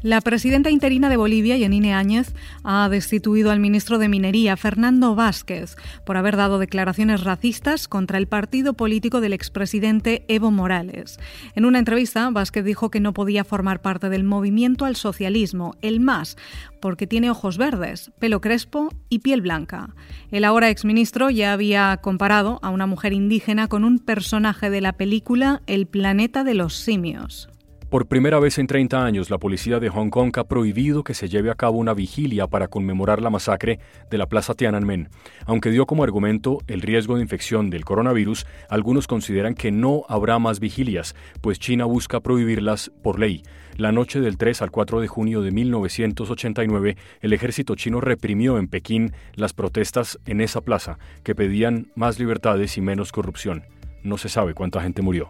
La 0.08 0.22
presidenta 0.22 0.70
interina 0.70 1.10
de 1.10 1.18
Bolivia, 1.18 1.58
Yanine 1.58 1.94
Áñez, 1.94 2.34
ha 2.64 2.88
destituido 2.88 3.52
al 3.52 3.60
ministro 3.60 3.98
de 3.98 4.08
Minería, 4.08 4.56
Fernando 4.56 5.16
Vázquez, 5.16 5.76
por 6.06 6.16
haber 6.16 6.38
dado 6.38 6.60
declaraciones 6.60 7.26
racistas 7.26 7.90
contra 7.90 8.18
el 8.18 8.26
partido 8.26 8.74
político 8.74 9.20
del 9.20 9.34
expresidente 9.34 10.24
Evo 10.30 10.50
Morales. 10.50 11.20
En 11.56 11.66
una 11.66 11.80
entrevista, 11.80 12.30
Vázquez 12.30 12.64
dijo 12.64 12.90
que 12.90 13.02
no 13.02 13.14
podía 13.14 13.44
formar 13.44 13.82
parte 13.82 14.08
del 14.08 14.24
movimiento 14.24 14.86
al 14.86 14.96
socialismo, 14.96 15.76
el 15.82 16.00
MAS, 16.00 16.38
porque 16.80 17.06
tiene 17.06 17.30
ojos 17.30 17.58
verdes, 17.58 18.10
pelo 18.18 18.40
crespo 18.40 18.88
y 19.10 19.20
piel 19.20 19.42
blanca. 19.42 19.94
El 20.32 20.46
ahora 20.46 20.70
exministro 20.70 21.30
ya 21.32 21.52
había 21.52 21.98
comparado 21.98 22.60
a 22.62 22.70
una 22.70 22.86
mujer 22.86 23.12
indígena 23.12 23.68
con 23.68 23.84
un 23.84 24.00
personaje 24.00 24.70
de 24.70 24.80
la 24.80 24.94
película 24.94 25.62
El 25.68 25.86
planeta 25.86 26.46
de 26.46 26.54
los 26.54 26.76
simios. 26.76 27.50
Por 27.89 28.06
primera 28.06 28.38
vez 28.39 28.58
en 28.58 28.67
30 28.67 29.06
años, 29.06 29.29
la 29.29 29.38
policía 29.38 29.80
de 29.80 29.88
Hong 29.88 30.10
Kong 30.10 30.38
ha 30.38 30.43
prohibido 30.43 31.06
que 31.06 31.13
se 31.13 31.30
lleve 31.30 31.50
a 31.50 31.56
cabo 31.56 31.78
una 31.78 31.93
vigilia 31.93 32.45
para 32.45 32.67
conmemorar 32.67 33.21
la 33.21 33.30
masacre 33.30 33.80
de 34.10 34.17
la 34.17 34.26
Plaza 34.26 34.56
Tiananmen. 34.56 35.08
Aunque 35.45 35.71
dio 35.71 35.86
como 35.86 36.04
argumento 36.04 36.58
el 36.67 36.82
riesgo 36.82 37.15
de 37.15 37.21
infección 37.21 37.69
del 37.69 37.86
coronavirus, 37.86 38.45
algunos 38.69 39.08
consideran 39.08 39.54
que 39.54 39.71
no 39.71 40.04
habrá 40.10 40.38
más 40.38 40.60
vigilias, 40.60 41.15
pues 41.39 41.60
China 41.60 41.86
busca 41.86 42.19
prohibirlas 42.19 42.91
por 43.04 43.19
ley. 43.19 43.43
La 43.78 43.93
noche 43.93 44.19
del 44.19 44.38
3 44.38 44.63
al 44.63 44.71
4 44.71 45.00
de 45.00 45.08
junio 45.08 45.41
de 45.41 45.52
1989, 45.52 46.97
el 47.21 47.32
ejército 47.32 47.76
chino 47.76 48.02
reprimió 48.02 48.58
en 48.58 48.67
Pekín 48.67 49.13
las 49.36 49.54
protestas 49.54 50.19
en 50.26 50.41
esa 50.41 50.60
plaza, 50.60 51.00
que 51.23 51.36
pedían 51.36 51.88
más 51.95 52.19
libertades 52.19 52.78
y 52.78 52.82
menos 52.82 53.13
corrupción. 53.13 53.63
No 54.04 54.17
se 54.17 54.28
sabe 54.28 54.54
cuánta 54.54 54.82
gente 54.82 55.02
murió. 55.02 55.30